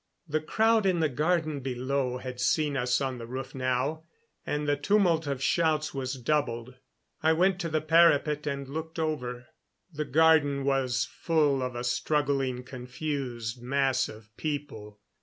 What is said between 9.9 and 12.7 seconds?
The garden was full of a struggling,